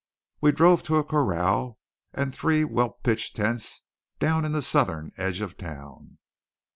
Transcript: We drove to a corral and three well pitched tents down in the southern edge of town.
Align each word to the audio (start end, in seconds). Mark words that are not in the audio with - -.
We 0.41 0.51
drove 0.51 0.81
to 0.85 0.97
a 0.97 1.03
corral 1.03 1.77
and 2.11 2.33
three 2.33 2.63
well 2.63 2.89
pitched 3.03 3.35
tents 3.35 3.83
down 4.17 4.45
in 4.45 4.51
the 4.51 4.63
southern 4.63 5.11
edge 5.15 5.41
of 5.41 5.57
town. 5.59 6.17